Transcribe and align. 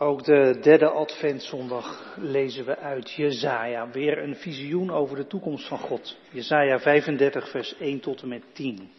Ook 0.00 0.24
de 0.24 0.58
derde 0.62 0.90
adventzondag 0.90 2.16
lezen 2.16 2.64
we 2.64 2.76
uit 2.76 3.10
Jezaja. 3.12 3.90
Weer 3.90 4.18
een 4.18 4.36
visioen 4.36 4.90
over 4.90 5.16
de 5.16 5.26
toekomst 5.26 5.68
van 5.68 5.78
God. 5.78 6.16
Jezaja 6.30 6.78
35 6.78 7.50
vers 7.50 7.76
1 7.76 8.00
tot 8.00 8.22
en 8.22 8.28
met 8.28 8.44
10. 8.52 8.90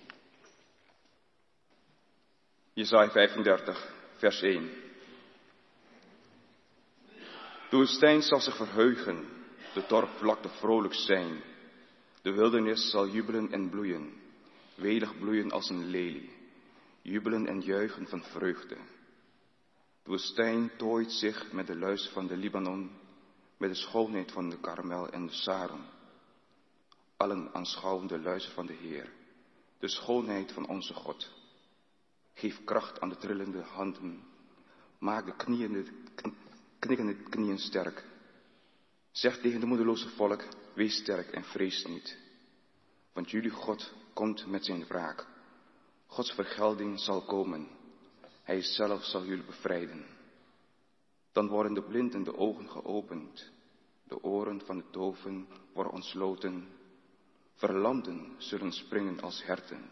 Jezaja 2.74 3.10
35 3.10 3.94
vers 4.16 4.42
1. 4.42 4.70
De 7.70 7.78
woestijn 7.78 8.22
zal 8.22 8.40
zich 8.40 8.56
verheugen, 8.56 9.28
de 9.74 9.84
dorpvlakte 9.88 10.50
vrolijk 10.50 10.94
zijn. 10.94 11.42
De 12.22 12.32
wildernis 12.32 12.90
zal 12.90 13.08
jubelen 13.08 13.52
en 13.52 13.70
bloeien, 13.70 14.14
welig 14.76 15.20
bloeien 15.20 15.52
als 15.52 15.70
een 15.70 15.86
lelie, 15.86 16.30
jubelen 17.02 17.48
en 17.48 17.62
juichen 17.62 18.08
van 18.08 18.24
vreugde. 18.24 18.76
De 20.10 20.16
woestijn 20.16 20.72
tooit 20.78 21.12
zich 21.12 21.52
met 21.52 21.68
de 21.68 21.78
luister 21.78 22.12
van 22.12 22.28
de 22.28 22.38
Libanon, 22.38 22.92
met 23.58 23.70
de 23.70 23.76
schoonheid 23.76 24.32
van 24.32 24.50
de 24.50 24.60
Karmel 24.60 25.10
en 25.10 25.26
de 25.26 25.34
Saron. 25.34 25.86
Allen 27.18 27.54
aanschouwen 27.54 28.08
de 28.08 28.20
luister 28.20 28.54
van 28.54 28.66
de 28.66 28.74
Heer, 28.74 29.12
de 29.80 29.88
schoonheid 29.88 30.52
van 30.52 30.68
onze 30.68 30.94
God. 30.94 31.32
Geef 32.34 32.64
kracht 32.64 33.00
aan 33.00 33.10
de 33.10 33.18
trillende 33.18 33.62
handen, 33.62 34.24
maak 35.00 35.26
de 35.26 35.36
knieën, 35.36 35.88
knikkende 36.80 37.16
knieën 37.16 37.60
sterk. 37.60 38.06
Zeg 39.12 39.40
tegen 39.40 39.60
de 39.60 39.66
moedeloze 39.66 40.10
volk, 40.10 40.44
wees 40.76 40.96
sterk 40.96 41.32
en 41.32 41.44
vrees 41.44 41.86
niet. 41.86 42.18
Want 43.14 43.32
jullie 43.32 43.52
God 43.52 43.94
komt 44.14 44.48
met 44.48 44.66
zijn 44.66 44.86
wraak. 44.86 45.28
Gods 46.06 46.32
vergelding 46.32 47.00
zal 47.00 47.22
komen. 47.22 47.79
Hij 48.50 48.62
zelf 48.62 49.04
zal 49.04 49.26
jullie 49.26 49.46
bevrijden. 49.46 50.06
Dan 51.32 51.48
worden 51.48 51.74
de 51.74 51.84
blinden 51.84 52.24
de 52.24 52.38
ogen 52.38 52.70
geopend, 52.70 53.52
de 54.04 54.24
oren 54.24 54.62
van 54.66 54.78
de 54.78 54.84
doven 54.92 55.48
worden 55.74 55.94
ontsloten. 55.94 56.68
Verlamden 57.54 58.36
zullen 58.38 58.72
springen 58.72 59.22
als 59.22 59.46
herten, 59.46 59.92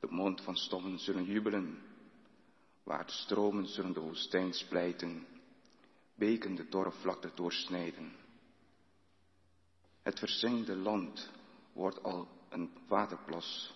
de 0.00 0.06
mond 0.10 0.40
van 0.40 0.56
stommen 0.56 0.98
zullen 0.98 1.24
jubelen. 1.24 1.82
Waar 2.82 3.06
de 3.06 3.12
stromen 3.12 3.66
zullen 3.66 3.92
de 3.92 4.00
woestijn 4.00 4.52
splijten, 4.52 5.26
beken 6.14 6.54
de 6.54 6.68
dorre 6.68 6.92
vlakte 6.92 7.30
doorsnijden. 7.34 8.12
Het 10.02 10.18
verzengde 10.18 10.76
land 10.76 11.30
wordt 11.72 12.02
al 12.02 12.28
een 12.48 12.70
waterplas, 12.88 13.74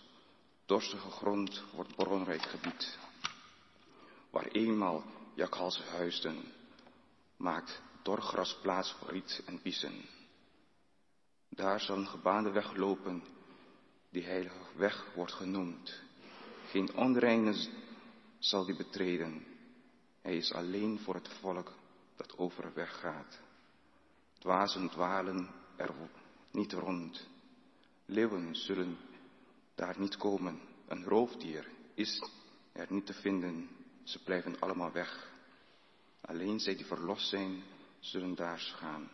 dorstige 0.65 1.11
grond 1.11 1.65
wordt 1.75 1.97
bronrijk 1.97 2.43
gebied 2.43 2.99
waar 4.37 4.47
eenmaal 4.47 5.05
jakhalsen 5.35 5.85
huisden, 5.85 6.43
maakt 7.37 7.83
dorgras 8.03 8.59
plaats 8.63 8.93
voor 8.93 9.11
riet 9.11 9.43
en 9.47 9.61
biezen. 9.63 10.05
Daar 11.49 11.81
zal 11.81 11.97
een 11.97 12.07
gebaande 12.07 12.51
weg 12.51 12.75
lopen, 12.75 13.23
die 14.11 14.25
heilige 14.25 14.77
weg 14.77 15.15
wordt 15.15 15.33
genoemd. 15.33 16.03
Geen 16.67 16.95
onreine 16.95 17.69
zal 18.39 18.65
die 18.65 18.77
betreden. 18.77 19.47
Hij 20.21 20.37
is 20.37 20.53
alleen 20.53 20.99
voor 20.99 21.15
het 21.15 21.29
volk 21.29 21.73
dat 22.17 22.39
overweg 22.39 23.01
gaat. 23.01 23.41
Dwazen 24.39 24.89
dwalen 24.89 25.51
er 25.77 25.95
niet 26.51 26.73
rond. 26.73 27.29
Leeuwen 28.07 28.55
zullen 28.55 28.97
daar 29.75 29.99
niet 29.99 30.17
komen. 30.17 30.61
Een 30.87 31.05
roofdier 31.05 31.69
is 31.95 32.31
er 32.73 32.87
niet 32.93 33.07
te 33.07 33.15
vinden 33.15 33.85
ze 34.07 34.23
blijven 34.23 34.61
allemaal 34.61 34.93
weg. 34.93 35.31
Alleen 36.21 36.61
zij 36.61 36.77
die 36.77 36.87
verlost 36.87 37.29
zijn, 37.29 37.63
zullen 37.99 38.35
daar 38.35 38.59
gaan. 38.59 39.11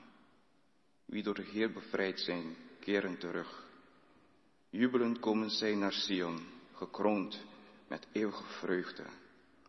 Wie 1.04 1.22
door 1.22 1.34
de 1.34 1.42
Heer 1.42 1.72
bevrijd 1.72 2.20
zijn, 2.20 2.56
keren 2.80 3.18
terug. 3.18 3.66
Jubelend 4.70 5.18
komen 5.18 5.50
zij 5.50 5.74
naar 5.74 5.92
Sion, 5.92 6.46
gekroond 6.72 7.40
met 7.88 8.06
eeuwige 8.12 8.44
vreugde. 8.44 9.04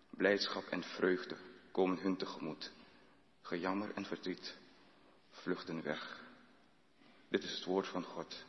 Blijdschap 0.10 0.64
en 0.70 0.84
vreugde 0.84 1.36
komen 1.72 1.98
hun 1.98 2.18
tegemoet. 2.18 2.72
Gejammer 3.42 3.92
en 3.96 4.06
verdriet 4.06 4.58
vluchten 5.30 5.84
weg. 5.84 6.22
Dit 7.30 7.44
is 7.44 7.56
het 7.56 7.66
woord 7.66 7.88
van 7.88 8.04
God. 8.04 8.46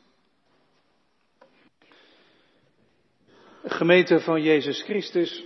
Gemeente 3.64 4.20
van 4.20 4.42
Jezus 4.42 4.82
Christus, 4.82 5.44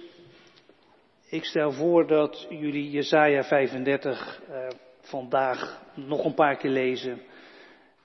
ik 1.30 1.44
stel 1.44 1.72
voor 1.72 2.06
dat 2.06 2.46
jullie 2.48 2.90
Jesaja 2.90 3.42
35 3.42 4.40
uh, 4.50 4.66
vandaag 5.00 5.82
nog 5.94 6.24
een 6.24 6.34
paar 6.34 6.56
keer 6.56 6.70
lezen. 6.70 7.20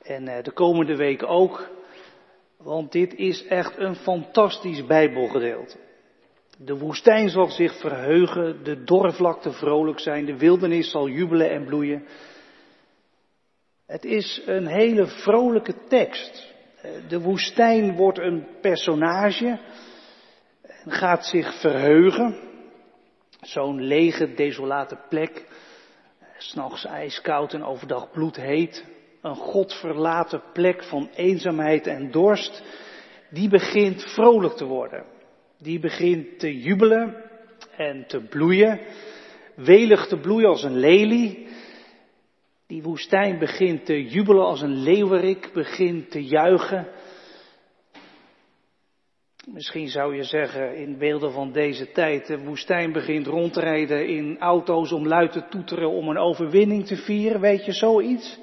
En 0.02 0.28
uh, 0.28 0.42
de 0.42 0.52
komende 0.52 0.96
week 0.96 1.24
ook. 1.24 1.70
Want 2.58 2.92
dit 2.92 3.14
is 3.16 3.48
echt 3.48 3.78
een 3.78 3.96
fantastisch 3.96 4.86
Bijbelgedeelte. 4.86 5.78
De 6.58 6.78
woestijn 6.78 7.30
zal 7.30 7.50
zich 7.50 7.80
verheugen, 7.80 8.64
de 8.64 8.84
dorrevlakte 8.84 9.52
vrolijk 9.52 10.00
zijn, 10.00 10.26
de 10.26 10.38
wildernis 10.38 10.92
zal 10.92 11.08
jubelen 11.08 11.50
en 11.50 11.66
bloeien. 11.66 12.08
Het 13.86 14.06
is 14.06 14.42
een 14.46 14.68
hele 14.68 15.08
vrolijke 15.08 15.76
tekst. 15.88 16.54
De 17.08 17.22
woestijn 17.22 17.96
wordt 17.96 18.20
een 18.20 18.48
personage 18.62 19.60
en 20.62 20.92
gaat 20.92 21.26
zich 21.26 21.60
verheugen. 21.60 22.52
Zo'n 23.44 23.82
lege, 23.82 24.34
desolate 24.34 24.98
plek, 25.10 25.46
s'nachts 26.38 26.86
ijskoud 26.86 27.54
en 27.54 27.64
overdag 27.64 28.12
bloedheet, 28.12 28.86
een 29.22 29.36
godverlaten 29.36 30.42
plek 30.54 30.84
van 30.84 31.10
eenzaamheid 31.16 31.88
en 31.88 32.12
dorst, 32.12 32.64
die 33.30 33.50
begint 33.50 34.04
vrolijk 34.04 34.54
te 34.54 34.66
worden. 34.66 35.06
Die 35.60 35.80
begint 35.80 36.40
te 36.40 36.60
jubelen 36.60 37.16
en 37.78 38.06
te 38.08 38.20
bloeien, 38.20 38.80
welig 39.56 40.08
te 40.08 40.18
bloeien 40.18 40.50
als 40.50 40.64
een 40.64 40.78
lelie. 40.78 41.48
Die 42.68 42.84
woestijn 42.84 43.40
begint 43.40 43.86
te 43.86 44.04
jubelen 44.04 44.46
als 44.46 44.62
een 44.62 44.78
leeuwerik, 44.84 45.50
begint 45.54 46.12
te 46.12 46.24
juichen 46.24 46.88
Misschien 49.48 49.88
zou 49.88 50.16
je 50.16 50.24
zeggen, 50.24 50.76
in 50.76 50.98
beelden 50.98 51.32
van 51.32 51.52
deze 51.52 51.92
tijd, 51.92 52.28
de 52.28 52.44
woestijn 52.44 52.92
begint 52.92 53.28
rond 53.28 53.54
te 53.54 53.60
rijden 53.60 54.08
in 54.08 54.40
auto's 54.40 54.92
om 54.92 55.08
luid 55.08 55.32
te 55.32 55.48
toeteren 55.50 55.90
om 55.90 56.10
een 56.10 56.18
overwinning 56.18 56.86
te 56.86 56.96
vieren, 56.96 57.42
weet 57.42 57.66
je 57.66 57.72
zoiets? 57.72 58.40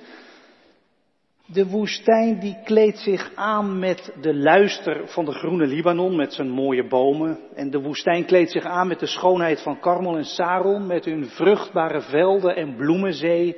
De 1.46 1.66
woestijn 1.66 2.38
die 2.38 2.56
kleedt 2.64 2.98
zich 2.98 3.32
aan 3.34 3.78
met 3.78 4.12
de 4.20 4.34
luister 4.34 5.08
van 5.08 5.24
de 5.24 5.32
groene 5.32 5.66
Libanon 5.66 6.16
met 6.16 6.32
zijn 6.32 6.50
mooie 6.50 6.86
bomen. 6.88 7.38
En 7.54 7.70
de 7.70 7.80
woestijn 7.80 8.24
kleedt 8.24 8.50
zich 8.50 8.64
aan 8.64 8.88
met 8.88 9.00
de 9.00 9.06
schoonheid 9.06 9.62
van 9.62 9.80
Karmel 9.80 10.16
en 10.16 10.24
Saron 10.24 10.86
met 10.86 11.04
hun 11.04 11.26
vruchtbare 11.26 12.00
velden 12.00 12.56
en 12.56 12.76
bloemenzee 12.76 13.56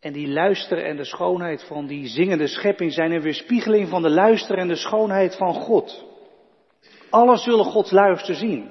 en 0.00 0.12
die 0.12 0.28
luister 0.28 0.84
en 0.84 0.96
de 0.96 1.04
schoonheid 1.04 1.64
van 1.64 1.86
die 1.86 2.06
zingende 2.06 2.46
schepping 2.46 2.92
zijn 2.92 3.10
een 3.10 3.22
weerspiegeling 3.22 3.88
van 3.88 4.02
de 4.02 4.10
luister 4.10 4.58
en 4.58 4.68
de 4.68 4.76
schoonheid 4.76 5.36
van 5.36 5.54
God. 5.54 6.04
Alles 7.10 7.42
zullen 7.42 7.64
Gods 7.64 7.90
luister 7.90 8.34
zien. 8.34 8.70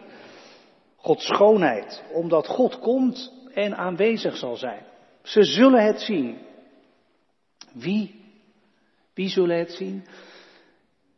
Gods 0.95 1.25
schoonheid, 1.25 2.03
omdat 2.13 2.47
God 2.47 2.79
komt 2.79 3.33
en 3.53 3.75
aanwezig 3.75 4.37
zal 4.37 4.55
zijn. 4.55 4.85
Ze 5.23 5.43
zullen 5.43 5.85
het 5.85 6.01
zien. 6.01 6.37
Wie? 7.73 8.23
Wie 9.13 9.29
zullen 9.29 9.57
het 9.57 9.71
zien? 9.71 10.05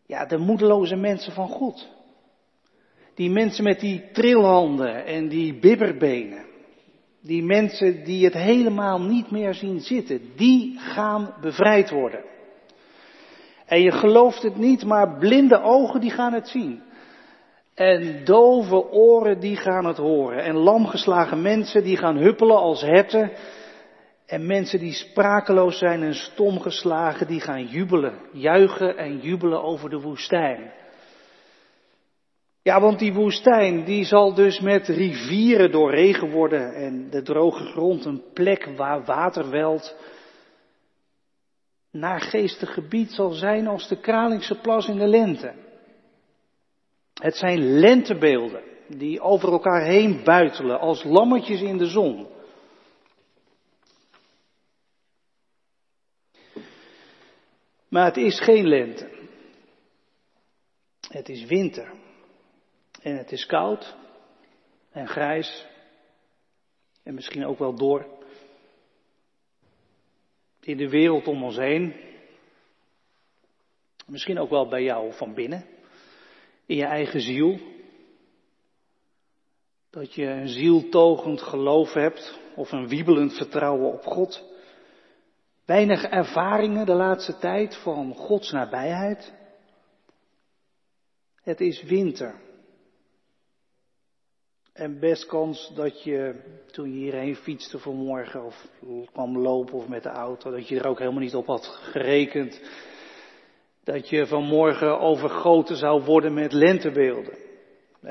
Ja, 0.06 0.26
de 0.26 0.38
moedeloze 0.38 0.96
mensen 0.96 1.34
van 1.34 1.48
God. 1.48 1.88
Die 3.16 3.30
mensen 3.30 3.64
met 3.64 3.80
die 3.80 4.12
trilhanden 4.12 5.06
en 5.06 5.28
die 5.28 5.60
bibberbenen. 5.60 6.46
Die 7.28 7.44
mensen 7.44 8.04
die 8.04 8.26
het 8.26 8.34
helemaal 8.34 9.02
niet 9.02 9.32
meer 9.32 9.54
zien 9.54 9.80
zitten, 9.80 10.22
die 10.36 10.80
gaan 10.80 11.34
bevrijd 11.42 11.90
worden. 11.90 12.24
En 13.66 13.82
je 13.82 13.92
gelooft 13.92 14.44
het 14.44 14.58
niet, 14.58 14.86
maar 14.86 15.18
blinde 15.18 15.62
ogen 15.62 16.02
die 16.02 16.12
gaan 16.12 16.34
het 16.34 16.48
zien. 16.48 16.82
En 17.74 18.26
dove 18.26 18.92
oren 18.92 19.40
die 19.40 19.56
gaan 19.56 19.86
het 19.86 19.98
horen. 19.98 20.44
En 20.44 20.56
lamgeslagen 20.56 21.42
mensen 21.42 21.84
die 21.84 21.98
gaan 21.98 22.18
huppelen 22.18 22.58
als 22.58 22.82
herten. 22.82 23.32
En 24.26 24.46
mensen 24.46 24.80
die 24.80 24.94
sprakeloos 24.94 25.78
zijn 25.78 26.04
en 26.04 26.16
stomgeslagen 26.16 27.28
die 27.28 27.40
gaan 27.40 27.66
jubelen, 27.66 28.14
juichen 28.32 28.98
en 28.98 29.20
jubelen 29.20 29.64
over 29.64 29.90
de 29.90 30.00
woestijn. 30.00 30.72
Ja, 32.68 32.82
want 32.82 33.00
die 33.00 33.14
woestijn, 33.14 33.84
die 33.84 34.06
zal 34.06 34.34
dus 34.34 34.60
met 34.60 34.88
rivieren 34.88 35.72
doorregen 35.72 36.30
worden 36.30 36.74
en 36.74 37.10
de 37.10 37.22
droge 37.22 37.64
grond 37.64 38.06
een 38.06 38.24
plek 38.34 38.66
waar 38.76 39.06
water 39.06 39.50
welt. 39.50 39.96
Naargeestig 41.92 42.74
gebied 42.74 43.12
zal 43.12 43.32
zijn 43.32 43.68
als 43.68 43.88
de 43.88 44.00
Kralingse 44.00 44.56
plas 44.56 44.88
in 44.88 44.98
de 44.98 45.08
lente. 45.08 45.54
Het 47.14 47.36
zijn 47.36 47.80
lentebeelden. 47.80 48.62
die 48.88 49.22
over 49.22 49.52
elkaar 49.52 49.84
heen 49.84 50.24
buitelen 50.24 50.80
als 50.80 51.04
lammetjes 51.04 51.62
in 51.62 51.78
de 51.78 51.88
zon. 51.88 52.28
Maar 57.90 58.06
het 58.06 58.18
is 58.18 58.40
geen 58.40 58.68
lente. 58.68 59.10
Het 61.10 61.30
is 61.30 61.46
winter. 61.46 62.06
En 63.08 63.18
het 63.18 63.32
is 63.32 63.46
koud 63.46 63.96
en 64.92 65.08
grijs 65.08 65.66
en 67.04 67.14
misschien 67.14 67.46
ook 67.46 67.60
wel 67.60 67.76
door. 67.76 68.06
In 70.62 70.78
de 70.78 70.90
wereld 70.90 71.28
om 71.28 71.44
ons 71.44 71.56
heen. 71.56 71.96
Misschien 74.06 74.40
ook 74.40 74.50
wel 74.50 74.68
bij 74.68 74.84
jou 74.84 75.14
van 75.14 75.34
binnen. 75.34 75.66
In 76.66 76.76
je 76.76 76.86
eigen 76.86 77.22
ziel. 77.22 77.60
Dat 79.90 80.14
je 80.14 80.26
een 80.26 80.50
zieltogend 80.50 81.42
geloof 81.42 81.94
hebt 81.94 82.40
of 82.56 82.72
een 82.72 82.88
wiebelend 82.88 83.34
vertrouwen 83.34 83.94
op 83.94 84.04
God. 84.04 84.44
Weinig 85.66 86.04
ervaringen 86.04 86.86
de 86.86 86.94
laatste 86.94 87.38
tijd 87.38 87.76
van 87.76 88.14
Gods 88.16 88.52
nabijheid. 88.52 89.34
Het 91.42 91.62
is 91.62 91.84
winter. 91.84 92.46
En 94.78 95.00
best 95.00 95.26
kans 95.26 95.72
dat 95.76 96.04
je, 96.04 96.36
toen 96.72 96.94
je 96.94 96.98
hierheen 96.98 97.36
fietste 97.36 97.80
vanmorgen 97.80 98.44
of 98.46 98.68
kwam 99.12 99.38
lopen 99.38 99.74
of 99.74 99.88
met 99.88 100.04
de 100.04 100.10
auto, 100.10 100.52
dat 100.52 100.68
je 100.68 100.80
er 100.80 100.88
ook 100.88 101.00
helemaal 101.00 101.22
niet 101.22 101.36
op 101.36 101.46
had 101.46 101.66
gerekend. 101.66 102.62
Dat 103.84 104.10
je 104.10 104.28
vanmorgen 104.28 105.00
overgoten 105.00 105.76
zou 105.76 106.04
worden 106.04 106.34
met 106.34 106.52
lentebeelden. 106.52 107.38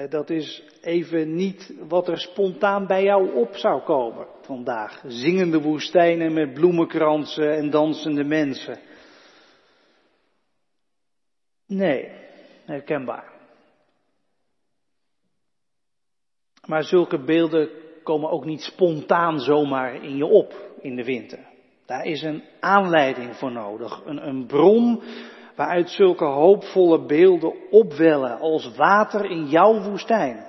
Dat 0.08 0.30
is 0.30 0.62
even 0.82 1.34
niet 1.34 1.74
wat 1.88 2.08
er 2.08 2.18
spontaan 2.18 2.86
bij 2.86 3.02
jou 3.02 3.34
op 3.34 3.56
zou 3.56 3.82
komen 3.82 4.26
vandaag. 4.40 5.02
Zingende 5.06 5.60
woestijnen 5.60 6.32
met 6.32 6.54
bloemenkransen 6.54 7.56
en 7.56 7.70
dansende 7.70 8.24
mensen. 8.24 8.78
Nee, 11.66 12.10
herkenbaar. 12.64 13.35
Maar 16.66 16.82
zulke 16.84 17.24
beelden 17.24 17.68
komen 18.02 18.30
ook 18.30 18.44
niet 18.44 18.62
spontaan 18.62 19.40
zomaar 19.40 20.04
in 20.04 20.16
je 20.16 20.26
op 20.26 20.54
in 20.80 20.96
de 20.96 21.04
winter. 21.04 21.38
Daar 21.86 22.04
is 22.04 22.22
een 22.22 22.42
aanleiding 22.60 23.36
voor 23.36 23.52
nodig. 23.52 24.02
Een, 24.04 24.26
een 24.26 24.46
bron 24.46 25.02
waaruit 25.54 25.90
zulke 25.90 26.24
hoopvolle 26.24 27.06
beelden 27.06 27.70
opwellen 27.70 28.38
als 28.38 28.76
water 28.76 29.24
in 29.30 29.46
jouw 29.46 29.82
woestijn. 29.82 30.46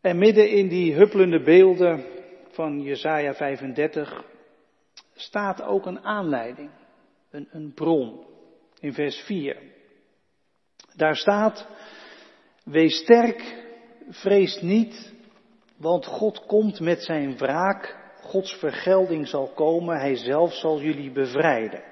En 0.00 0.18
midden 0.18 0.50
in 0.50 0.68
die 0.68 0.94
huppelende 0.94 1.42
beelden 1.42 2.04
van 2.50 2.80
Jesaja 2.80 3.34
35 3.34 4.24
staat 5.14 5.62
ook 5.62 5.86
een 5.86 6.04
aanleiding, 6.04 6.70
een, 7.30 7.48
een 7.50 7.72
bron, 7.74 8.24
in 8.80 8.92
vers 8.92 9.16
4. 9.20 9.56
Daar 10.96 11.16
staat, 11.16 11.68
Wees 12.64 12.96
sterk, 12.96 13.64
vrees 14.08 14.60
niet, 14.60 15.12
want 15.76 16.06
God 16.06 16.46
komt 16.46 16.80
met 16.80 17.02
zijn 17.02 17.36
wraak. 17.36 18.00
Gods 18.20 18.54
vergelding 18.54 19.28
zal 19.28 19.48
komen, 19.48 19.98
Hij 19.98 20.16
zelf 20.16 20.52
zal 20.52 20.80
jullie 20.80 21.10
bevrijden. 21.10 21.82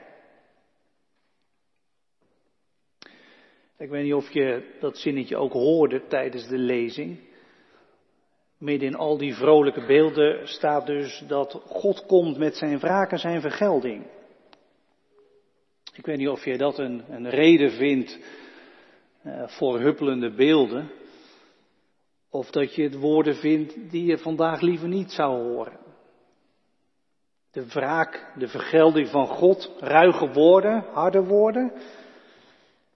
Ik 3.78 3.88
weet 3.88 4.05
niet 4.05 4.14
of 4.14 4.32
je 4.32 4.76
dat 4.81 4.99
zinnetje 4.99 5.37
ook 5.37 5.52
hoorde 5.52 6.06
tijdens 6.06 6.49
de 6.49 6.58
lezing. 6.58 7.20
Midden 8.58 8.88
in 8.88 8.94
al 8.94 9.19
die 9.19 9.34
vrolijke 9.34 9.87
beelden 9.87 10.49
staat 10.49 10.87
dus 10.87 11.25
dat 11.26 11.62
God 11.67 12.06
komt 12.06 12.38
met 12.38 12.56
zijn 12.56 12.78
wraak 12.78 13.11
en 13.11 13.19
zijn 13.19 13.40
vergelding. 13.40 14.06
Ik 15.94 16.06
weet 16.06 16.17
niet 16.17 16.28
of 16.28 16.44
je 16.44 16.56
dat 16.56 16.78
een, 16.78 17.05
een 17.08 17.31
reden 17.31 17.70
vindt 17.70 18.19
uh, 19.25 19.49
voor 19.49 19.81
huppelende 19.81 20.34
beelden. 20.34 20.90
Of 22.31 22.50
dat 22.50 22.75
je 22.75 22.82
het 22.82 22.99
woorden 22.99 23.34
vindt 23.34 23.90
die 23.90 24.05
je 24.05 24.19
vandaag 24.19 24.61
liever 24.61 24.88
niet 24.88 25.12
zou 25.12 25.43
horen. 25.43 25.78
De 27.50 27.67
wraak, 27.67 28.32
de 28.38 28.49
vergelding 28.49 29.08
van 29.08 29.26
God, 29.26 29.72
ruige 29.81 30.32
woorden, 30.32 30.84
harde 30.93 31.25
woorden. 31.25 31.72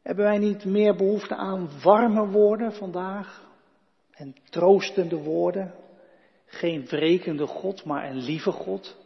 Hebben 0.03 0.25
wij 0.25 0.39
niet 0.39 0.65
meer 0.65 0.97
behoefte 0.97 1.35
aan 1.35 1.69
warme 1.83 2.27
woorden 2.27 2.73
vandaag? 2.73 3.43
En 4.11 4.35
troostende 4.51 5.17
woorden? 5.17 5.75
Geen 6.47 6.87
wrekende 6.87 7.47
God, 7.47 7.85
maar 7.85 8.11
een 8.11 8.23
lieve 8.23 8.51
God. 8.51 9.04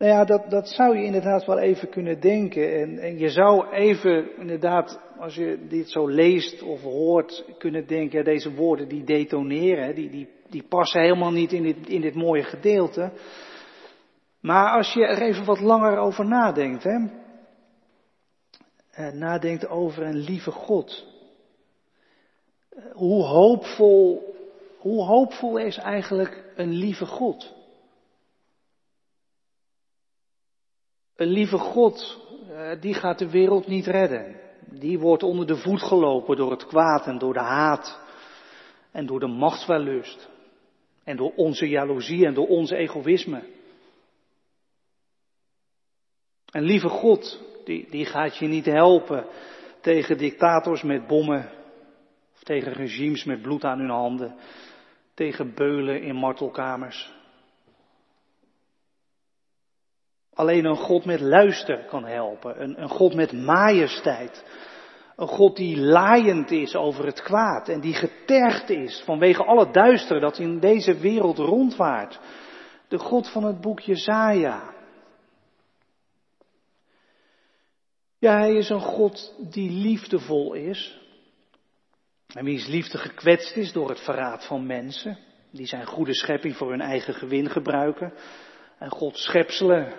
Nou 0.00 0.12
ja, 0.12 0.24
dat, 0.24 0.50
dat 0.50 0.68
zou 0.68 0.96
je 0.96 1.04
inderdaad 1.04 1.44
wel 1.44 1.58
even 1.58 1.88
kunnen 1.88 2.20
denken. 2.20 2.80
En, 2.80 2.98
en 2.98 3.18
je 3.18 3.28
zou 3.28 3.70
even, 3.70 4.36
inderdaad, 4.38 5.00
als 5.18 5.34
je 5.34 5.66
dit 5.68 5.90
zo 5.90 6.06
leest 6.06 6.62
of 6.62 6.82
hoort, 6.82 7.44
kunnen 7.58 7.86
denken, 7.86 8.18
ja, 8.18 8.24
deze 8.24 8.54
woorden 8.54 8.88
die 8.88 9.04
detoneren, 9.04 9.94
die, 9.94 10.10
die, 10.10 10.28
die 10.48 10.62
passen 10.68 11.00
helemaal 11.00 11.30
niet 11.30 11.52
in 11.52 11.62
dit, 11.62 11.88
in 11.88 12.00
dit 12.00 12.14
mooie 12.14 12.42
gedeelte. 12.42 13.12
Maar 14.40 14.76
als 14.76 14.92
je 14.92 15.06
er 15.06 15.22
even 15.22 15.44
wat 15.44 15.60
langer 15.60 15.98
over 15.98 16.26
nadenkt, 16.26 16.82
hè, 16.82 16.98
eh, 18.90 19.12
nadenkt 19.12 19.68
over 19.68 20.02
een 20.02 20.18
lieve 20.18 20.50
God. 20.50 21.06
Eh, 22.68 22.84
hoe 22.92 23.24
hoopvol, 23.24 24.34
hoe 24.78 25.04
hoopvol 25.04 25.56
is 25.56 25.76
eigenlijk 25.76 26.52
een 26.56 26.72
lieve 26.72 27.06
God? 27.06 27.59
Een 31.20 31.28
lieve 31.28 31.58
God, 31.58 32.18
eh, 32.48 32.80
die 32.80 32.94
gaat 32.94 33.18
de 33.18 33.30
wereld 33.30 33.66
niet 33.66 33.86
redden. 33.86 34.40
Die 34.60 34.98
wordt 34.98 35.22
onder 35.22 35.46
de 35.46 35.56
voet 35.56 35.82
gelopen 35.82 36.36
door 36.36 36.50
het 36.50 36.66
kwaad 36.66 37.06
en 37.06 37.18
door 37.18 37.32
de 37.32 37.40
haat 37.40 38.00
en 38.90 39.06
door 39.06 39.20
de 39.20 39.26
machtswellust 39.26 40.28
en 41.04 41.16
door 41.16 41.32
onze 41.36 41.68
jaloezie 41.68 42.26
en 42.26 42.34
door 42.34 42.46
ons 42.46 42.70
egoïsme. 42.70 43.42
Een 46.50 46.62
lieve 46.62 46.88
God, 46.88 47.42
die, 47.64 47.90
die 47.90 48.04
gaat 48.04 48.36
je 48.36 48.46
niet 48.46 48.66
helpen 48.66 49.26
tegen 49.80 50.18
dictators 50.18 50.82
met 50.82 51.06
bommen 51.06 51.50
of 52.34 52.42
tegen 52.42 52.72
regimes 52.72 53.24
met 53.24 53.42
bloed 53.42 53.64
aan 53.64 53.78
hun 53.78 53.90
handen, 53.90 54.36
tegen 55.14 55.54
beulen 55.54 56.02
in 56.02 56.14
martelkamers. 56.14 57.19
Alleen 60.34 60.64
een 60.64 60.76
God 60.76 61.04
met 61.04 61.20
luister 61.20 61.84
kan 61.84 62.04
helpen. 62.04 62.62
Een, 62.62 62.82
een 62.82 62.88
God 62.88 63.14
met 63.14 63.32
majesteit. 63.32 64.44
Een 65.16 65.28
God 65.28 65.56
die 65.56 65.76
laaiend 65.76 66.50
is 66.50 66.74
over 66.74 67.06
het 67.06 67.22
kwaad 67.22 67.68
en 67.68 67.80
die 67.80 67.94
getergd 67.94 68.70
is 68.70 69.02
vanwege 69.04 69.44
alle 69.44 69.70
duister 69.70 70.20
dat 70.20 70.38
in 70.38 70.58
deze 70.58 70.98
wereld 70.98 71.38
rondwaart. 71.38 72.20
De 72.88 72.98
God 72.98 73.28
van 73.28 73.44
het 73.44 73.60
boek 73.60 73.80
Jezaja. 73.80 74.74
Ja, 78.18 78.38
hij 78.38 78.54
is 78.54 78.68
een 78.68 78.80
God 78.80 79.34
die 79.50 79.70
liefdevol 79.70 80.52
is. 80.52 80.98
En 82.34 82.44
wiens 82.44 82.66
liefde 82.66 82.98
gekwetst 82.98 83.56
is 83.56 83.72
door 83.72 83.88
het 83.88 84.00
verraad 84.00 84.46
van 84.46 84.66
mensen. 84.66 85.18
Die 85.50 85.66
zijn 85.66 85.86
goede 85.86 86.14
schepping 86.14 86.56
voor 86.56 86.70
hun 86.70 86.80
eigen 86.80 87.14
gewin 87.14 87.50
gebruiken. 87.50 88.12
En 88.78 88.90
God 88.90 89.16
schepselen 89.16 89.92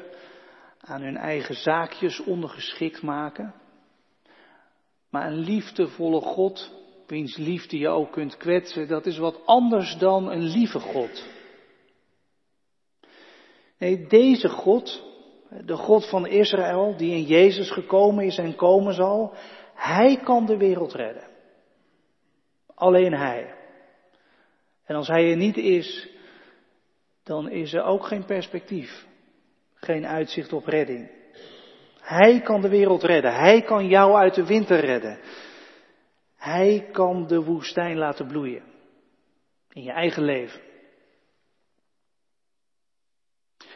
aan 0.81 1.01
hun 1.01 1.17
eigen 1.17 1.55
zaakjes 1.55 2.19
ondergeschikt 2.19 3.01
maken. 3.01 3.53
Maar 5.09 5.27
een 5.27 5.39
liefdevolle 5.39 6.21
God, 6.21 6.71
wiens 7.07 7.37
liefde 7.37 7.77
je 7.77 7.87
ook 7.87 8.11
kunt 8.11 8.37
kwetsen, 8.37 8.87
dat 8.87 9.05
is 9.05 9.17
wat 9.17 9.45
anders 9.45 9.97
dan 9.97 10.31
een 10.31 10.43
lieve 10.43 10.79
God. 10.79 11.29
Nee, 13.77 14.07
deze 14.07 14.49
God, 14.49 15.03
de 15.65 15.75
God 15.75 16.09
van 16.09 16.27
Israël, 16.27 16.97
die 16.97 17.11
in 17.11 17.23
Jezus 17.23 17.71
gekomen 17.71 18.25
is 18.25 18.37
en 18.37 18.55
komen 18.55 18.93
zal, 18.93 19.33
Hij 19.73 20.19
kan 20.23 20.45
de 20.45 20.57
wereld 20.57 20.93
redden. 20.93 21.27
Alleen 22.75 23.13
Hij. 23.13 23.55
En 24.85 24.95
als 24.95 25.07
Hij 25.07 25.31
er 25.31 25.37
niet 25.37 25.57
is, 25.57 26.09
dan 27.23 27.49
is 27.49 27.73
er 27.73 27.83
ook 27.83 28.05
geen 28.05 28.25
perspectief 28.25 29.09
geen 29.81 30.05
uitzicht 30.07 30.53
op 30.53 30.65
redding. 30.65 31.11
Hij 31.99 32.41
kan 32.41 32.61
de 32.61 32.69
wereld 32.69 33.03
redden. 33.03 33.33
Hij 33.33 33.61
kan 33.61 33.87
jou 33.87 34.15
uit 34.15 34.35
de 34.35 34.45
winter 34.45 34.79
redden. 34.79 35.19
Hij 36.37 36.89
kan 36.91 37.27
de 37.27 37.43
woestijn 37.43 37.97
laten 37.97 38.27
bloeien. 38.27 38.63
In 39.71 39.83
je 39.83 39.91
eigen 39.91 40.23
leven. 40.23 40.61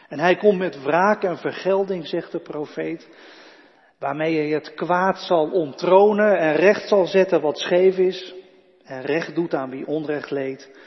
En 0.07 0.19
hij 0.19 0.35
komt 0.35 0.57
met 0.57 0.83
wraak 0.83 1.24
en 1.24 1.38
vergelding, 1.38 2.07
zegt 2.07 2.31
de 2.31 2.39
profeet, 2.39 3.09
waarmee 4.00 4.38
hij 4.38 4.50
het 4.50 4.74
kwaad 4.74 5.19
zal 5.19 5.51
onttronen 5.51 6.38
en 6.38 6.55
recht 6.55 6.88
zal 6.88 7.05
zetten 7.05 7.41
wat 7.41 7.57
scheef 7.57 7.97
is 7.97 8.33
en 8.83 9.01
recht 9.01 9.35
doet 9.35 9.53
aan 9.53 9.69
wie 9.69 9.88
onrecht 9.88 10.31
leed, 10.31 10.79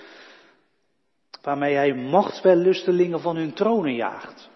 waarmee 1.42 1.75
hij 1.75 1.94
machtswellustelingen 1.94 3.20
van 3.20 3.37
hun 3.37 3.54
tronen 3.54 3.94
jaagt. 3.94 4.50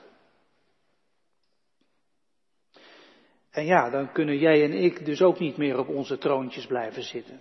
En 3.53 3.65
ja, 3.65 3.91
dan 3.91 4.13
kunnen 4.13 4.39
jij 4.39 4.65
en 4.65 4.73
ik 4.73 5.05
dus 5.05 5.23
ook 5.23 5.39
niet 5.39 5.57
meer 5.57 5.79
op 5.79 5.89
onze 5.89 6.19
troontjes 6.19 6.67
blijven 6.67 7.03
zitten. 7.03 7.41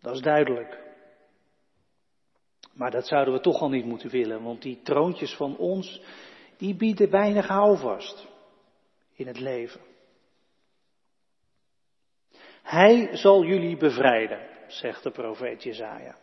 Dat 0.00 0.14
is 0.14 0.20
duidelijk. 0.20 0.84
Maar 2.72 2.90
dat 2.90 3.06
zouden 3.06 3.34
we 3.34 3.40
toch 3.40 3.60
al 3.60 3.68
niet 3.68 3.84
moeten 3.84 4.10
willen, 4.10 4.42
want 4.42 4.62
die 4.62 4.80
troontjes 4.82 5.34
van 5.34 5.56
ons, 5.56 6.02
die 6.56 6.74
bieden 6.74 7.10
weinig 7.10 7.46
houvast 7.46 8.26
in 9.14 9.26
het 9.26 9.40
leven. 9.40 9.80
Hij 12.62 13.16
zal 13.16 13.44
jullie 13.44 13.76
bevrijden, 13.76 14.40
zegt 14.66 15.02
de 15.02 15.10
profeet 15.10 15.62
Jezaja. 15.62 16.16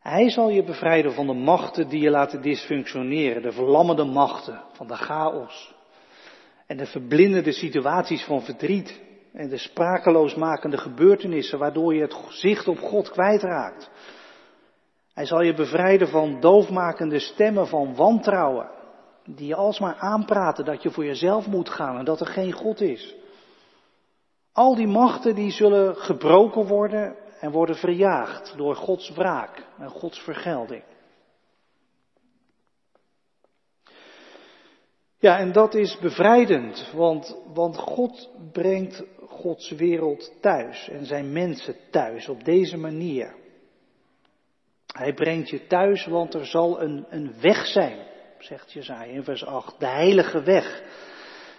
Hij 0.00 0.30
zal 0.30 0.48
je 0.48 0.64
bevrijden 0.64 1.12
van 1.12 1.26
de 1.26 1.32
machten 1.32 1.88
die 1.88 2.00
je 2.00 2.10
laten 2.10 2.42
dysfunctioneren, 2.42 3.42
de 3.42 3.52
verlammende 3.52 4.04
machten 4.04 4.64
van 4.72 4.86
de 4.86 4.96
chaos 4.96 5.73
en 6.66 6.76
de 6.76 6.86
verblindende 6.86 7.52
situaties 7.52 8.24
van 8.24 8.42
verdriet 8.42 9.00
en 9.32 9.48
de 9.48 9.58
sprakeloosmakende 9.58 10.78
gebeurtenissen 10.78 11.58
waardoor 11.58 11.94
je 11.94 12.00
het 12.00 12.16
zicht 12.28 12.68
op 12.68 12.78
God 12.78 13.10
kwijtraakt. 13.10 13.90
Hij 15.14 15.26
zal 15.26 15.42
je 15.42 15.54
bevrijden 15.54 16.08
van 16.08 16.40
doofmakende 16.40 17.18
stemmen 17.18 17.66
van 17.66 17.94
wantrouwen, 17.94 18.70
die 19.24 19.46
je 19.46 19.54
alsmaar 19.54 19.96
aanpraten 19.96 20.64
dat 20.64 20.82
je 20.82 20.90
voor 20.90 21.04
jezelf 21.04 21.46
moet 21.46 21.68
gaan 21.68 21.98
en 21.98 22.04
dat 22.04 22.20
er 22.20 22.26
geen 22.26 22.52
God 22.52 22.80
is. 22.80 23.14
Al 24.52 24.74
die 24.74 24.86
machten 24.86 25.34
die 25.34 25.50
zullen 25.50 25.96
gebroken 25.96 26.66
worden 26.66 27.16
en 27.40 27.50
worden 27.50 27.76
verjaagd 27.76 28.54
door 28.56 28.76
Gods 28.76 29.10
wraak 29.10 29.66
en 29.78 29.88
Gods 29.88 30.18
vergelding. 30.18 30.82
Ja, 35.24 35.38
en 35.38 35.52
dat 35.52 35.74
is 35.74 35.98
bevrijdend, 35.98 36.90
want, 36.94 37.36
want 37.54 37.76
God 37.76 38.30
brengt 38.52 39.04
Gods 39.28 39.70
wereld 39.70 40.32
thuis 40.40 40.88
en 40.88 41.06
zijn 41.06 41.32
mensen 41.32 41.76
thuis 41.90 42.28
op 42.28 42.44
deze 42.44 42.76
manier. 42.76 43.34
Hij 44.86 45.14
brengt 45.14 45.48
je 45.48 45.66
thuis, 45.66 46.06
want 46.06 46.34
er 46.34 46.46
zal 46.46 46.80
een, 46.82 47.06
een 47.08 47.34
weg 47.40 47.66
zijn, 47.66 47.98
zegt 48.38 48.72
Jezaja 48.72 49.12
in 49.12 49.24
vers 49.24 49.44
8, 49.44 49.80
de 49.80 49.86
heilige 49.86 50.42
weg. 50.42 50.82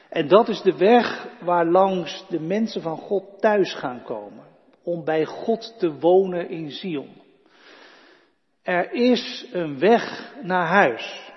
En 0.10 0.28
dat 0.28 0.48
is 0.48 0.62
de 0.62 0.78
weg 0.78 1.28
waar 1.42 1.66
langs 1.66 2.26
de 2.30 2.40
mensen 2.40 2.82
van 2.82 2.98
God 2.98 3.24
thuis 3.40 3.74
gaan 3.74 4.04
komen, 4.04 4.46
om 4.84 5.04
bij 5.04 5.26
God 5.26 5.76
te 5.80 6.00
wonen 6.00 6.50
in 6.50 6.72
Zion. 6.72 7.22
Er 8.64 8.92
is 8.92 9.48
een 9.52 9.80
weg 9.80 10.34
naar 10.42 10.68
huis. 10.68 11.34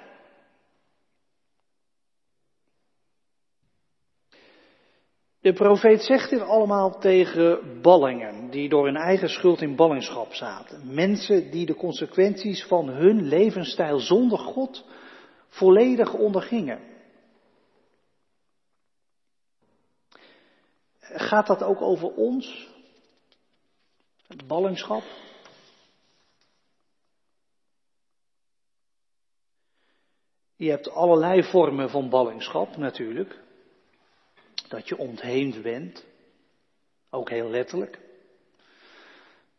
De 5.49 5.55
profeet 5.55 6.03
zegt 6.03 6.31
dit 6.31 6.41
allemaal 6.41 6.99
tegen 6.99 7.81
ballingen 7.83 8.51
die 8.51 8.69
door 8.69 8.85
hun 8.85 8.97
eigen 8.97 9.29
schuld 9.29 9.61
in 9.61 9.77
ballingschap 9.77 10.35
zaten. 10.35 10.95
Mensen 10.95 11.51
die 11.51 11.67
de 11.67 11.75
consequenties 11.75 12.65
van 12.65 12.89
hun 12.89 13.23
levensstijl 13.29 13.99
zonder 13.99 14.39
God 14.39 14.85
volledig 15.49 16.15
ondergingen. 16.15 16.81
Gaat 21.01 21.47
dat 21.47 21.63
ook 21.63 21.81
over 21.81 22.09
ons? 22.15 22.69
Het 24.27 24.47
ballingschap? 24.47 25.03
Je 30.57 30.71
hebt 30.71 30.91
allerlei 30.91 31.43
vormen 31.43 31.91
van 31.91 32.09
ballingschap 32.09 32.77
natuurlijk 32.77 33.47
dat 34.69 34.89
je 34.89 34.99
ontheemd 34.99 35.63
bent. 35.63 36.07
Ook 37.11 37.31
heel 37.31 37.51
letterlijk. 37.51 37.99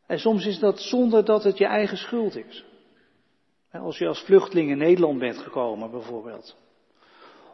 En 0.06 0.20
soms 0.20 0.46
is 0.46 0.60
dat 0.60 0.80
zonder 0.80 1.26
dat 1.26 1.44
het 1.44 1.58
je 1.58 1.66
eigen 1.66 1.98
schuld 1.98 2.36
is. 2.36 2.66
Als 3.72 3.98
je 3.98 4.08
als 4.08 4.22
vluchteling 4.22 4.70
in 4.70 4.78
Nederland 4.78 5.20
bent 5.20 5.38
gekomen 5.38 5.92
bijvoorbeeld. 5.92 6.58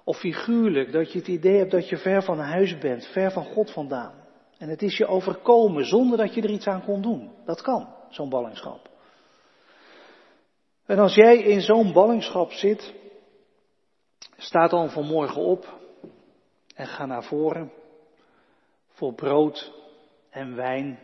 Of 0.03 0.17
figuurlijk 0.17 0.91
dat 0.91 1.11
je 1.11 1.19
het 1.19 1.27
idee 1.27 1.57
hebt 1.57 1.71
dat 1.71 1.89
je 1.89 1.97
ver 1.97 2.23
van 2.23 2.39
huis 2.39 2.77
bent, 2.77 3.05
ver 3.05 3.31
van 3.31 3.45
God 3.45 3.71
vandaan. 3.71 4.13
En 4.57 4.69
het 4.69 4.81
is 4.81 4.97
je 4.97 5.07
overkomen 5.07 5.85
zonder 5.85 6.17
dat 6.17 6.33
je 6.33 6.41
er 6.41 6.49
iets 6.49 6.67
aan 6.67 6.83
kon 6.83 7.01
doen. 7.01 7.31
Dat 7.45 7.61
kan, 7.61 7.87
zo'n 8.09 8.29
ballingschap. 8.29 8.89
En 10.85 10.99
als 10.99 11.15
jij 11.15 11.37
in 11.37 11.61
zo'n 11.61 11.93
ballingschap 11.93 12.51
zit, 12.51 12.93
staat 14.37 14.69
dan 14.69 14.89
vanmorgen 14.89 15.41
op 15.41 15.83
en 16.75 16.87
ga 16.87 17.05
naar 17.05 17.23
voren 17.23 17.71
voor 18.87 19.13
brood 19.13 19.73
en 20.29 20.55
wijn. 20.55 20.99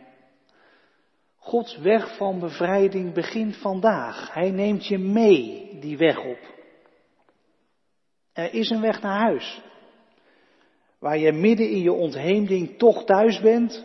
Gods 1.36 1.78
weg 1.78 2.16
van 2.16 2.38
bevrijding 2.38 3.12
begint 3.12 3.56
vandaag. 3.56 4.34
Hij 4.34 4.50
neemt 4.50 4.86
je 4.86 4.98
mee 4.98 5.78
die 5.80 5.96
weg 5.96 6.24
op. 6.24 6.38
Er 8.32 8.54
is 8.54 8.70
een 8.70 8.80
weg 8.80 9.02
naar 9.02 9.20
huis. 9.20 9.62
Waar 10.98 11.18
je 11.18 11.32
midden 11.32 11.70
in 11.70 11.80
je 11.80 11.92
ontheemding 11.92 12.78
toch 12.78 13.04
thuis 13.04 13.40
bent, 13.40 13.84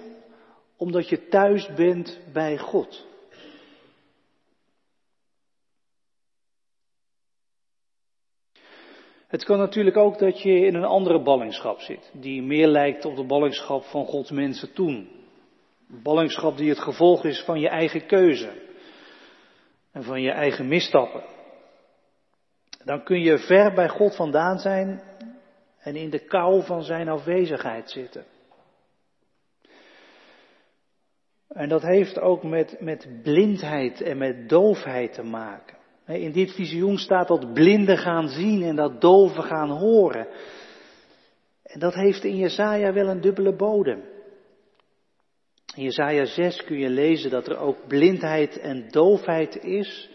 omdat 0.78 1.10
je 1.10 1.28
thuis 1.28 1.74
bent 1.74 2.20
bij 2.34 2.58
God. 2.58 3.07
Het 9.28 9.44
kan 9.44 9.58
natuurlijk 9.58 9.98
ook 9.98 10.20
dat 10.20 10.42
je 10.42 10.66
in 10.66 10.76
een 10.76 10.86
andere 10.86 11.22
ballingschap 11.22 11.80
zit, 11.80 12.12
die 12.14 12.42
meer 12.42 12.68
lijkt 12.68 13.06
op 13.06 13.16
de 13.16 13.26
ballingschap 13.26 13.84
van 13.84 14.06
Gods 14.06 14.32
mensen 14.32 14.74
toen. 14.74 15.10
Een 15.90 16.02
ballingschap 16.02 16.58
die 16.58 16.70
het 16.70 16.80
gevolg 16.80 17.26
is 17.26 17.44
van 17.44 17.60
je 17.60 17.70
eigen 17.70 18.06
keuze 18.06 18.52
en 19.92 20.04
van 20.04 20.22
je 20.22 20.32
eigen 20.32 20.68
misstappen. 20.68 21.24
Dan 22.84 23.04
kun 23.04 23.20
je 23.22 23.38
ver 23.38 23.74
bij 23.74 23.90
God 23.90 24.16
vandaan 24.16 24.58
zijn 24.58 25.02
en 25.80 25.96
in 25.96 26.10
de 26.10 26.26
kou 26.26 26.64
van 26.64 26.84
zijn 26.84 27.10
afwezigheid 27.10 27.90
zitten. 27.90 28.26
En 31.48 31.70
dat 31.70 31.82
heeft 31.82 32.20
ook 32.20 32.44
met, 32.44 32.82
met 32.82 33.08
blindheid 33.24 34.02
en 34.02 34.18
met 34.18 34.50
doofheid 34.50 35.14
te 35.14 35.24
maken. 35.24 35.77
In 36.08 36.32
dit 36.32 36.52
visioen 36.52 36.98
staat 36.98 37.28
dat 37.28 37.54
blinden 37.54 37.98
gaan 37.98 38.28
zien 38.28 38.64
en 38.64 38.76
dat 38.76 39.02
doven 39.02 39.44
gaan 39.44 39.70
horen. 39.70 40.28
En 41.64 41.80
dat 41.80 41.94
heeft 41.94 42.24
in 42.24 42.36
Jesaja 42.36 42.94
wel 42.94 43.08
een 43.08 43.22
dubbele 43.22 43.56
bodem. 43.56 44.04
In 45.76 45.84
Jesaja 45.84 46.26
6 46.26 46.64
kun 46.64 46.78
je 46.78 46.90
lezen 46.90 47.30
dat 47.30 47.48
er 47.48 47.58
ook 47.58 47.88
blindheid 47.88 48.60
en 48.60 48.88
doofheid 48.90 49.64
is 49.64 50.10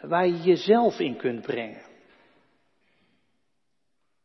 waar 0.00 0.26
je 0.26 0.40
jezelf 0.40 0.98
in 0.98 1.16
kunt 1.16 1.42
brengen. 1.42 1.82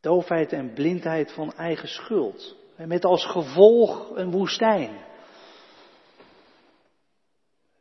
Doofheid 0.00 0.52
en 0.52 0.72
blindheid 0.72 1.32
van 1.32 1.52
eigen 1.52 1.88
schuld. 1.88 2.56
Met 2.76 3.04
als 3.04 3.26
gevolg 3.26 4.16
een 4.16 4.30
woestijn. 4.30 4.90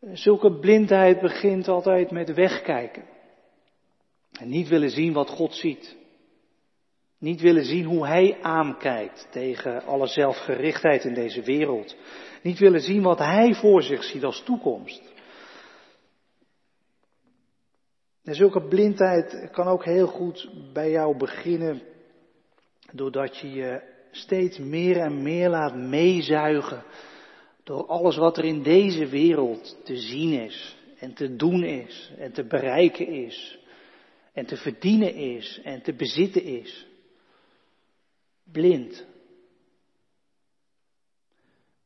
Zulke 0.02 0.60
blindheid 0.60 1.20
begint 1.22 1.68
altijd 1.68 2.12
met 2.12 2.34
wegkijken. 2.34 3.04
En 4.32 4.50
niet 4.50 4.68
willen 4.68 4.90
zien 4.90 5.14
wat 5.14 5.30
God 5.30 5.54
ziet. 5.54 5.96
Niet 7.20 7.42
willen 7.42 7.66
zien 7.66 7.86
hoe 7.86 8.08
Hij 8.08 8.38
aankijkt 8.42 9.28
tegen 9.32 9.84
alle 9.84 10.08
zelfgerichtheid 10.08 11.04
in 11.04 11.14
deze 11.14 11.42
wereld. 11.42 11.96
Niet 12.42 12.60
willen 12.60 12.82
zien 12.82 13.02
wat 13.02 13.20
Hij 13.20 13.54
voor 13.54 13.84
zich 13.84 14.04
ziet 14.04 14.24
als 14.24 14.44
toekomst. 14.44 15.14
En 18.24 18.36
zulke 18.36 18.68
blindheid 18.68 19.50
kan 19.52 19.68
ook 19.68 19.86
heel 19.86 20.08
goed 20.08 20.50
bij 20.74 20.92
jou 20.92 21.18
beginnen 21.18 21.82
doordat 22.92 23.38
je 23.38 23.52
je 23.52 23.82
steeds 24.12 24.58
meer 24.58 24.98
en 24.98 25.22
meer 25.24 25.50
laat 25.50 25.76
meezuigen 25.76 26.84
door 27.64 27.86
alles 27.86 28.18
wat 28.18 28.38
er 28.38 28.46
in 28.46 28.64
deze 28.64 29.08
wereld 29.08 29.78
te 29.84 29.98
zien 29.98 30.42
is 30.42 30.76
en 31.00 31.14
te 31.14 31.36
doen 31.36 31.64
is 31.64 32.12
en 32.18 32.32
te 32.32 32.44
bereiken 32.44 33.08
is 33.08 33.60
en 34.34 34.46
te 34.46 34.58
verdienen 34.58 35.16
is 35.16 35.62
en 35.64 35.82
te 35.82 35.94
bezitten 35.94 36.44
is. 36.44 36.88
Blind. 38.52 39.06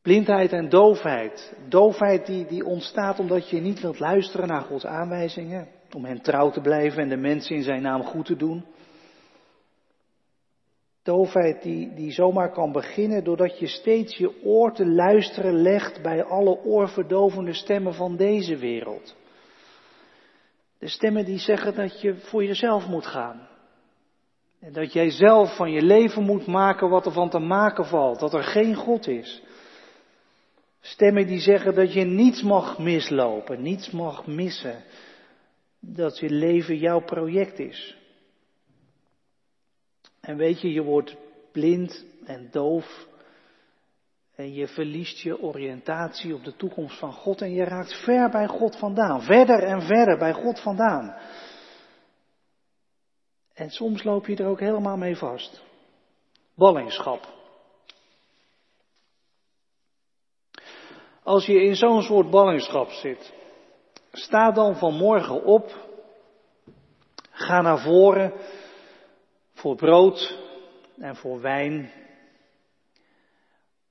Blindheid 0.02 0.52
en 0.52 0.70
doofheid. 0.70 1.56
Doofheid 1.70 2.26
die, 2.26 2.46
die 2.46 2.66
ontstaat 2.66 3.20
omdat 3.20 3.50
je 3.50 3.60
niet 3.60 3.82
wilt 3.82 4.00
luisteren 4.00 4.48
naar 4.48 4.62
Gods 4.62 4.86
aanwijzingen, 4.86 5.68
om 5.92 6.06
hem 6.06 6.22
trouw 6.22 6.52
te 6.52 6.62
blijven 6.62 7.02
en 7.02 7.10
de 7.10 7.18
mensen 7.18 7.56
in 7.56 7.64
zijn 7.64 7.82
naam 7.82 8.04
goed 8.04 8.26
te 8.26 8.36
doen. 8.36 8.66
Doofheid 11.06 11.62
die, 11.62 11.94
die 11.94 12.12
zomaar 12.12 12.52
kan 12.52 12.72
beginnen 12.72 13.24
doordat 13.24 13.60
je 13.60 13.68
steeds 13.68 14.18
je 14.18 14.44
oor 14.44 14.74
te 14.74 14.88
luisteren 14.88 15.62
legt 15.62 16.02
bij 16.02 16.24
alle 16.24 16.64
oorverdovende 16.64 17.54
stemmen 17.54 17.94
van 17.94 18.16
deze 18.16 18.58
wereld. 18.58 19.16
De 20.80 20.88
stemmen 20.88 21.26
die 21.26 21.38
zeggen 21.40 21.76
dat 21.76 22.02
je 22.02 22.16
voor 22.16 22.44
jezelf 22.44 22.88
moet 22.88 23.06
gaan. 23.06 23.48
En 24.60 24.74
dat 24.74 24.94
jij 24.94 25.10
zelf 25.10 25.56
van 25.56 25.72
je 25.72 25.82
leven 25.82 26.24
moet 26.24 26.46
maken 26.46 26.90
wat 26.90 27.06
er 27.06 27.12
van 27.12 27.30
te 27.30 27.40
maken 27.40 27.86
valt. 27.86 28.20
Dat 28.20 28.34
er 28.34 28.44
geen 28.44 28.76
God 28.76 29.08
is. 29.08 29.44
Stemmen 30.80 31.28
die 31.28 31.40
zeggen 31.40 31.76
dat 31.76 31.94
je 31.94 32.04
niets 32.04 32.42
mag 32.42 32.80
mislopen, 32.80 33.62
niets 33.62 33.92
mag 33.92 34.28
missen. 34.28 34.84
Dat 35.80 36.20
je 36.20 36.30
leven 36.30 36.78
jouw 36.78 37.00
project 37.00 37.60
is. 37.60 37.98
En 40.26 40.38
weet 40.38 40.62
je, 40.62 40.72
je 40.72 40.84
wordt 40.84 41.16
blind 41.52 42.06
en 42.26 42.48
doof. 42.52 43.08
En 44.36 44.54
je 44.54 44.68
verliest 44.68 45.20
je 45.20 45.42
oriëntatie 45.42 46.34
op 46.34 46.44
de 46.44 46.56
toekomst 46.56 47.00
van 47.00 47.14
God 47.14 47.42
en 47.42 47.52
je 47.52 47.64
raakt 47.64 48.04
ver 48.04 48.30
bij 48.30 48.48
God 48.48 48.78
vandaan. 48.78 49.22
Verder 49.22 49.64
en 49.64 49.82
verder 49.82 50.18
bij 50.18 50.34
God 50.34 50.60
vandaan. 50.60 51.16
En 53.54 53.70
soms 53.70 54.04
loop 54.04 54.26
je 54.26 54.36
er 54.36 54.48
ook 54.48 54.60
helemaal 54.60 54.98
mee 54.98 55.16
vast. 55.16 55.64
Ballingschap. 56.56 57.34
Als 61.24 61.46
je 61.46 61.64
in 61.64 61.76
zo'n 61.76 62.02
soort 62.02 62.30
ballingschap 62.30 62.90
zit, 62.90 63.34
sta 64.12 64.52
dan 64.52 64.76
vanmorgen 64.76 65.44
op, 65.44 65.88
ga 67.32 67.62
naar 67.62 67.80
voren 67.80 68.34
voor 69.66 69.76
brood 69.76 70.38
en 70.98 71.16
voor 71.16 71.42
wijn. 71.42 71.92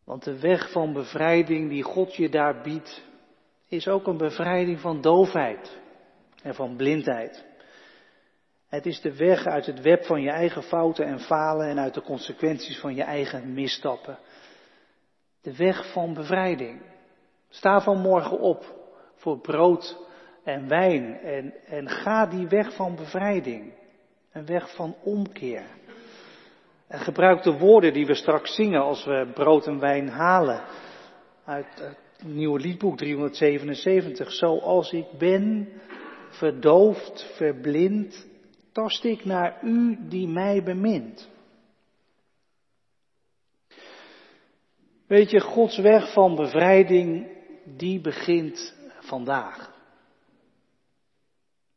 Want 0.05 0.25
de 0.25 0.41
weg 0.41 0.71
van 0.71 0.93
bevrijding 0.93 1.69
die 1.69 1.83
God 1.83 2.15
je 2.15 2.29
daar 2.29 2.63
biedt, 2.63 3.03
is 3.69 3.89
ook 3.89 4.07
een 4.07 4.17
bevrijding 4.17 4.81
van 4.81 5.01
doofheid 5.01 5.81
en 6.43 6.55
van 6.55 6.77
blindheid. 6.77 7.45
Het 8.69 8.87
is 8.87 9.01
de 9.01 9.17
weg 9.17 9.47
uit 9.47 9.67
het 9.67 9.81
web 9.81 10.05
van 10.05 10.23
je 10.23 10.31
eigen 10.31 10.63
fouten 10.63 11.07
en 11.07 11.21
falen 11.21 11.69
en 11.69 11.79
uit 11.79 11.95
de 11.95 12.03
consequenties 12.03 12.79
van 12.81 12.95
je 12.95 13.03
eigen 13.03 13.55
misstappen. 13.55 14.19
De 15.41 15.57
weg 15.57 15.93
van 15.93 16.15
bevrijding. 16.15 16.83
Sta 17.49 17.81
vanmorgen 17.81 18.39
op 18.39 18.65
voor 19.15 19.41
brood 19.41 19.97
en 20.45 20.69
wijn 20.69 21.19
en, 21.19 21.55
en 21.67 21.89
ga 21.89 22.27
die 22.27 22.49
weg 22.49 22.75
van 22.75 22.97
bevrijding. 22.97 23.83
Een 24.35 24.47
weg 24.47 24.75
van 24.75 24.97
omkeer. 25.03 25.65
En 26.87 26.99
gebruik 26.99 27.43
de 27.43 27.59
woorden 27.59 27.93
die 27.93 28.07
we 28.07 28.15
straks 28.15 28.55
zingen 28.55 28.81
als 28.81 29.05
we 29.05 29.31
brood 29.35 29.67
en 29.67 29.79
wijn 29.79 30.09
halen. 30.09 30.65
Uit 31.45 31.67
het 31.75 31.99
nieuwe 32.25 32.61
liedboek 32.61 32.97
377. 32.97 34.33
Zoals 34.33 34.93
ik 34.93 35.07
ben, 35.19 35.69
verdoofd, 36.29 37.33
verblind, 37.37 38.27
tast 38.73 39.05
ik 39.05 39.25
naar 39.25 39.59
u 39.63 39.99
die 40.09 40.29
mij 40.29 40.63
bemint. 40.63 41.29
Weet 45.07 45.31
je, 45.31 45.41
Gods 45.41 45.79
weg 45.79 46.13
van 46.13 46.35
bevrijding, 46.35 47.29
die 47.65 48.01
begint 48.01 48.75
vandaag. 49.01 49.73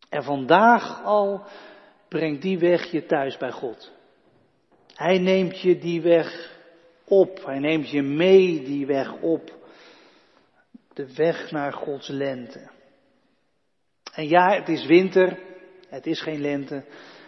En 0.10 0.24
vandaag 0.24 1.04
al 1.04 1.46
brengt 2.08 2.42
die 2.42 2.60
weg 2.60 2.92
je 2.92 3.06
thuis 3.06 3.38
bij 3.38 3.52
God. 3.52 3.92
Hij 4.94 5.20
neemt 5.20 5.62
je 5.62 5.78
die 5.78 6.02
weg 6.02 6.56
op. 7.06 7.46
Hij 7.46 7.60
neemt 7.60 7.90
je 7.90 8.02
mee 8.02 8.64
die 8.64 8.86
weg 8.86 9.22
op. 9.22 9.56
De 10.94 11.14
weg 11.16 11.52
naar 11.52 11.74
Gods 11.74 12.08
lente. 12.08 12.70
En 14.14 14.28
ja, 14.28 14.54
het 14.54 14.70
is 14.70 14.86
winter. 14.86 15.40
Het 15.90 16.06
is 16.06 16.22
geen 16.22 16.42
lente. 16.42 16.84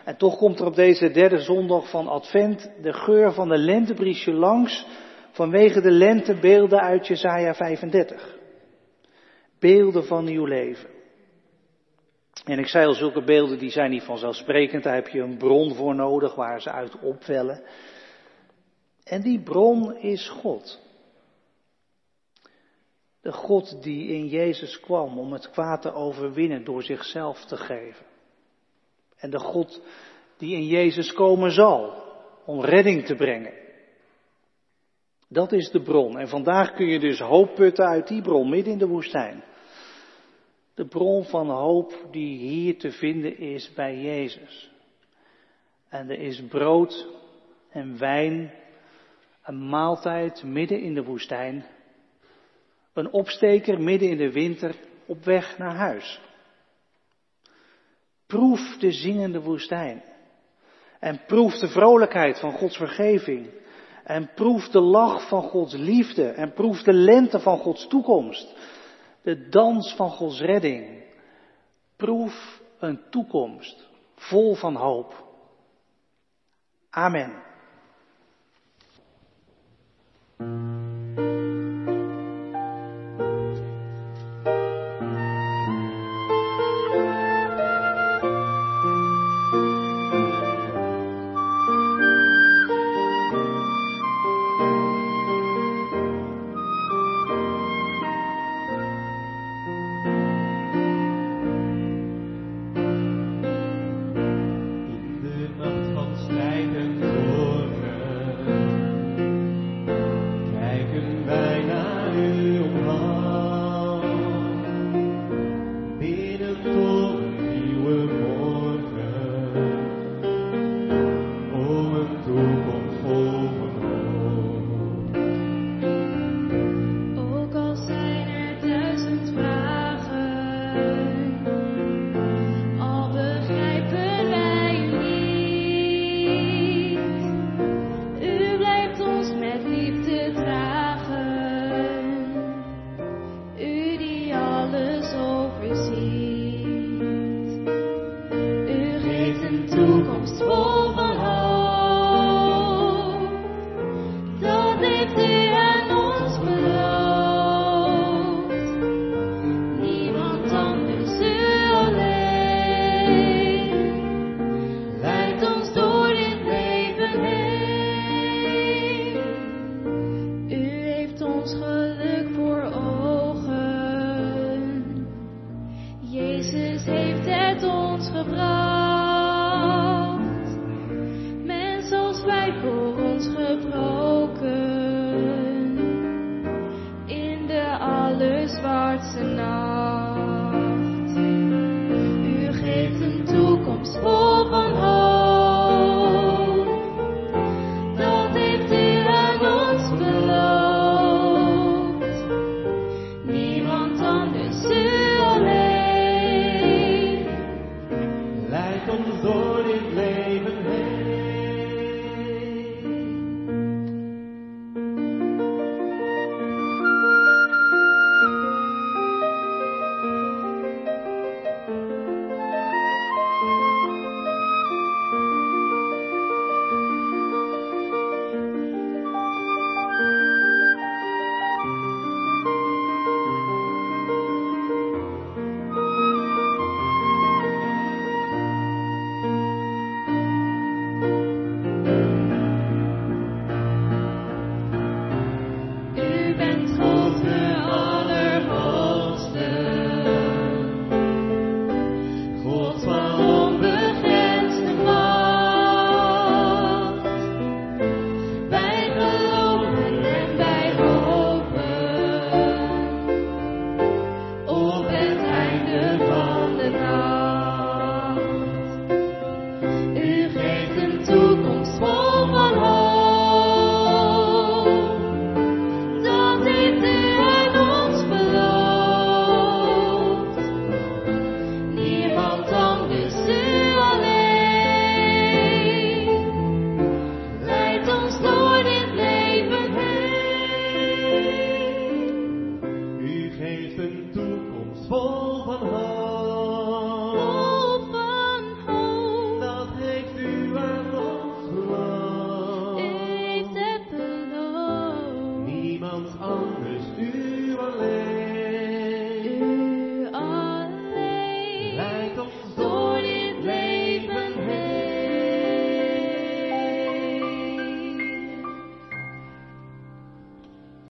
En 0.06 0.18
toch 0.18 0.38
komt 0.38 0.60
er 0.60 0.66
op 0.66 0.76
deze 0.76 1.12
derde 1.12 1.40
zondag 1.40 1.90
van 1.90 2.08
Advent 2.08 2.72
de 2.82 2.94
geur 2.94 3.34
van 3.34 3.50
de 3.50 3.58
lentebriesje 3.58 4.32
langs 4.32 4.86
vanwege 5.32 5.82
de 5.82 5.92
lentebeelden 5.92 6.80
uit 6.80 7.08
Jesaja 7.08 7.54
35. 7.54 8.38
Beelden 9.60 10.06
van 10.06 10.24
nieuw 10.24 10.46
leven. 10.46 10.99
En 12.46 12.60
ik 12.60 12.68
zei 12.68 12.86
al, 12.86 12.94
zulke 12.94 13.24
beelden 13.24 13.58
die 13.58 13.70
zijn 13.70 13.90
niet 13.90 14.04
vanzelfsprekend. 14.04 14.84
Daar 14.84 14.96
heb 14.96 15.08
je 15.08 15.22
een 15.22 15.38
bron 15.38 15.76
voor 15.76 15.96
nodig 15.96 16.36
waar 16.36 16.62
ze 16.62 16.72
uit 16.72 17.00
opvellen. 17.00 17.64
En 19.04 19.22
die 19.22 19.44
bron 19.44 19.98
is 19.98 20.30
God. 20.30 20.80
De 23.22 23.32
God 23.32 23.84
die 23.84 24.08
in 24.08 24.28
Jezus 24.28 24.80
kwam 24.80 25.20
om 25.20 25.34
het 25.34 25.50
kwaad 25.50 25.82
te 25.82 25.94
overwinnen 25.94 26.64
door 26.64 26.84
zichzelf 26.84 27.46
te 27.46 27.58
geven. 27.58 28.06
En 29.18 29.30
de 29.30 29.40
God 29.40 29.82
die 30.38 30.56
in 30.56 30.66
Jezus 30.66 31.14
komen 31.14 31.52
zal 31.52 32.04
om 32.46 32.62
redding 32.62 33.06
te 33.06 33.16
brengen. 33.16 33.54
Dat 35.28 35.52
is 35.52 35.70
de 35.70 35.82
bron. 35.82 36.20
En 36.20 36.28
vandaag 36.28 36.74
kun 36.74 36.86
je 36.86 37.00
dus 37.00 37.20
hoop 37.20 37.56
putten 37.56 37.86
uit 37.86 38.08
die 38.08 38.22
bron 38.22 38.50
midden 38.50 38.74
in 38.74 38.80
de 38.80 38.88
woestijn. 38.88 39.44
De 40.80 40.88
bron 40.88 41.24
van 41.24 41.50
hoop 41.50 42.08
die 42.12 42.38
hier 42.38 42.78
te 42.78 42.92
vinden 42.92 43.38
is 43.38 43.74
bij 43.74 43.98
Jezus. 44.02 44.72
En 45.90 46.10
er 46.10 46.20
is 46.20 46.44
brood 46.50 47.08
en 47.70 47.98
wijn, 47.98 48.52
een 49.44 49.70
maaltijd 49.70 50.44
midden 50.44 50.82
in 50.82 50.94
de 50.94 51.04
woestijn, 51.04 51.66
een 52.94 53.12
opsteker 53.12 53.82
midden 53.82 54.10
in 54.10 54.18
de 54.18 54.32
winter 54.32 54.76
op 55.06 55.24
weg 55.24 55.58
naar 55.58 55.76
huis. 55.76 56.22
Proef 58.28 58.78
de 58.78 58.92
zingende 58.92 59.42
woestijn. 59.42 60.04
En 61.00 61.22
proef 61.28 61.54
de 61.54 61.68
vrolijkheid 61.68 62.40
van 62.40 62.52
Gods 62.52 62.78
vergeving. 62.78 63.50
En 64.04 64.32
proef 64.36 64.70
de 64.70 64.82
lach 64.82 65.28
van 65.28 65.42
Gods 65.42 65.74
liefde. 65.74 66.28
En 66.28 66.54
proef 66.54 66.82
de 66.82 66.94
lente 66.94 67.40
van 67.40 67.58
Gods 67.58 67.88
toekomst 67.88 68.56
de 69.22 69.50
dans 69.50 69.96
van 69.96 70.10
Gods 70.10 70.42
redding. 70.42 71.04
Proef 71.96 72.62
een 72.80 73.10
toekomst 73.10 73.88
vol 74.16 74.56
van 74.56 74.76
hoop. 74.76 75.28
Amen. 76.90 77.48